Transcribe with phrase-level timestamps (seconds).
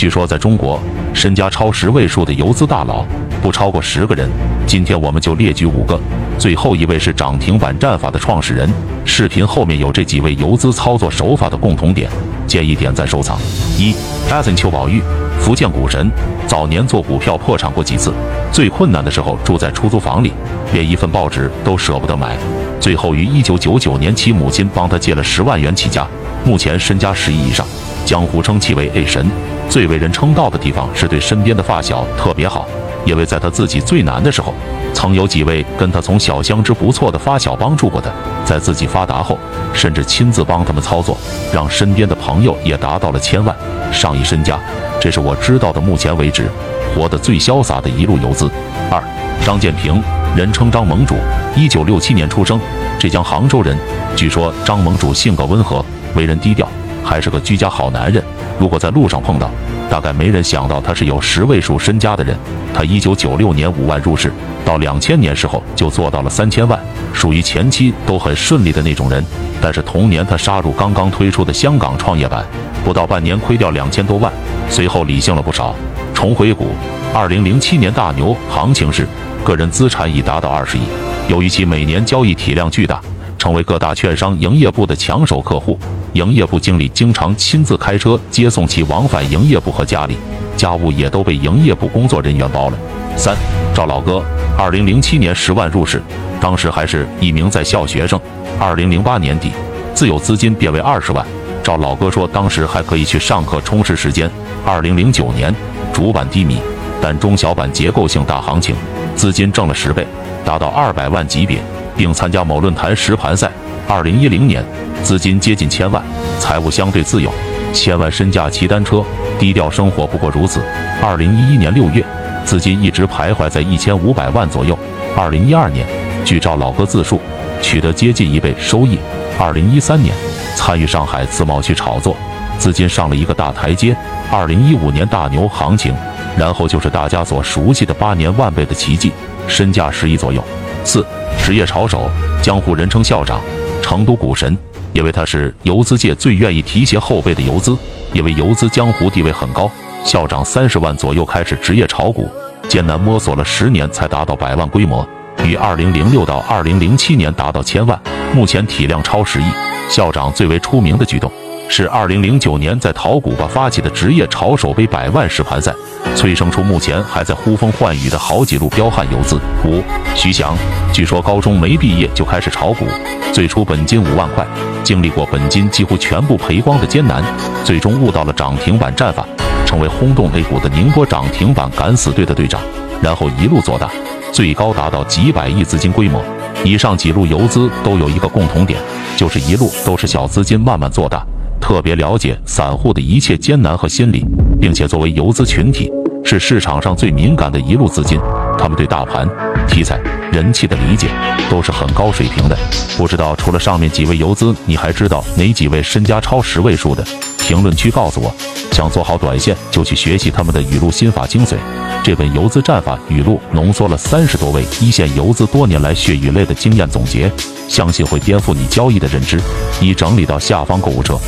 [0.00, 0.80] 据说在中国，
[1.12, 3.04] 身家超十位数的游资大佬
[3.42, 4.26] 不超过十个人。
[4.66, 6.00] 今天我们就列举五个。
[6.38, 8.66] 最后一位是涨停板战法的创始人。
[9.04, 12.10] 视频后面有这几位游资操作手法的共同点，
[12.46, 13.38] 建议点赞收藏。
[13.76, 13.94] 一
[14.30, 15.02] ，Ethan 邱宝玉，
[15.38, 16.10] 福建股神，
[16.46, 18.10] 早年做股票破产过几次，
[18.50, 20.32] 最困难的时候住在出租房里，
[20.72, 22.38] 连一份报纸都舍不得买。
[22.80, 26.06] 最后于一九九九年，其母亲帮他借了十万元起家，
[26.42, 27.66] 目前身家十亿以上，
[28.06, 29.26] 江湖称其为 A 神。
[29.70, 32.66] 最为人称道的地方是对身边的发小特别好，
[33.04, 34.52] 因为在他自己最难的时候，
[34.92, 38.10] 曾有几位跟他从小相知不错的发小帮助过他，
[38.44, 39.38] 在自己发达后，
[39.72, 41.16] 甚至亲自帮他们操作，
[41.52, 43.54] 让身边的朋友也达到了千万、
[43.92, 44.58] 上亿身家。
[45.00, 46.50] 这是我知道的目前为止
[46.92, 48.50] 活得最潇洒的一路游资。
[48.90, 49.00] 二，
[49.46, 50.02] 张建平，
[50.36, 51.14] 人称张盟主，
[51.54, 52.58] 一九六七年出生，
[52.98, 53.78] 浙江杭州人。
[54.16, 55.84] 据说张盟主性格温和，
[56.16, 56.68] 为人低调，
[57.04, 58.22] 还是个居家好男人。
[58.58, 59.50] 如果在路上碰到，
[59.88, 62.36] 大概没人想到他是有十位数身家的人。
[62.72, 64.32] 他一九九六年五万入市，
[64.64, 66.78] 到两千年时候就做到了三千万，
[67.12, 69.24] 属于前期都很顺利的那种人。
[69.60, 72.44] 但是同年他杀入刚刚推出的香港创业板，
[72.84, 74.32] 不到半年亏掉两千多万，
[74.68, 75.74] 随后理性了不少，
[76.14, 76.68] 重回股。
[77.12, 79.06] 二零零七年大牛行情时，
[79.42, 80.82] 个人资产已达到二十亿。
[81.28, 83.00] 由于其每年交易体量巨大。
[83.40, 85.78] 成为各大券商营业部的抢手客户，
[86.12, 90.14] 营业部经理经常亲自开车接送其往返营业部和家里，
[90.58, 92.76] 家务也都被营业部工作人员包了。
[93.16, 93.34] 三
[93.74, 94.22] 赵老哥，
[94.58, 96.02] 二零零七年十万入市，
[96.38, 98.20] 当时还是一名在校学生。
[98.60, 99.52] 二零零八年底，
[99.94, 101.26] 自有资金变为二十万。
[101.62, 104.30] 赵老哥说，当时还可以去上课充实时间。
[104.66, 105.54] 二零零九年，
[105.94, 106.58] 主板低迷，
[107.00, 108.76] 但中小板结构性大行情，
[109.16, 110.06] 资金挣了十倍，
[110.44, 111.62] 达到二百万级别。
[112.00, 113.52] 并参加某论坛实盘赛。
[113.86, 114.64] 二零一零年，
[115.02, 116.02] 资金接近千万，
[116.38, 117.30] 财务相对自由，
[117.74, 119.04] 千万身价骑单车，
[119.38, 120.62] 低调生活不过如此。
[121.02, 122.02] 二零一一年六月，
[122.42, 124.78] 资金一直徘徊在一千五百万左右。
[125.14, 125.86] 二零一二年，
[126.24, 127.20] 据赵老哥自述，
[127.60, 128.98] 取得接近一倍收益。
[129.38, 130.14] 二零一三年，
[130.56, 132.16] 参与上海自贸区炒作，
[132.56, 133.94] 资金上了一个大台阶。
[134.32, 135.94] 二零一五年大牛行情，
[136.34, 139.12] 然后就是大家所熟悉的八年万倍的奇迹，
[139.46, 140.42] 身价十亿左右。
[140.84, 141.04] 四
[141.42, 142.10] 职业炒手，
[142.42, 143.40] 江湖人称校长，
[143.82, 144.56] 成都股神，
[144.92, 147.76] 因为他是游资界最愿意提携后辈的游资，
[148.12, 149.70] 因为游资江湖地位很高。
[150.04, 152.28] 校长三十万左右开始职业炒股，
[152.68, 155.06] 艰难摸索了十年才达到百万规模，
[155.44, 158.00] 于二零零六到二零零七年达到千万，
[158.34, 159.44] 目前体量超十亿。
[159.88, 161.30] 校长最为出名的举动。
[161.72, 165.72] 是二零零九年在淘股吧发起的职业炒手杯百万实盘赛，
[166.16, 169.40] 催生出目前还在呼风唤雨的好几路彪悍游资。
[169.64, 169.80] 五
[170.16, 170.52] 徐翔，
[170.92, 172.84] 据说高中没毕业就开始炒股，
[173.32, 174.44] 最初本金五万块，
[174.82, 177.22] 经历过本金几乎全部赔光的艰难，
[177.64, 179.24] 最终悟到了涨停板战法，
[179.64, 182.60] 成为轰动 A 股的宁波涨停板敢死队的队长，
[183.00, 183.88] 然后一路做大，
[184.32, 186.20] 最高达到几百亿资金规模。
[186.64, 188.80] 以上几路游资都有一个共同点，
[189.16, 191.24] 就是一路都是小资金慢慢做大。
[191.60, 194.24] 特别了解散户的一切艰难和心理，
[194.60, 195.90] 并且作为游资群体，
[196.24, 198.18] 是市场上最敏感的一路资金。
[198.58, 199.28] 他们对大盘、
[199.68, 199.98] 题材、
[200.32, 201.08] 人气的理解
[201.48, 202.56] 都是很高水平的。
[202.96, 207.04] 不知道除了上面几位游资，你还知道哪几位身家超十位数的？
[207.38, 208.32] 评论区告诉我。
[208.72, 211.56] 想做好短线，就去学习他们的语录心法精髓。
[212.02, 217.30] 这本游资战法语录浓缩了三十多位一线游资多年来血与泪的经验总结，
[217.68, 219.38] 相信会颠覆你交易的认知。
[219.82, 221.18] 已整理到下方购物车。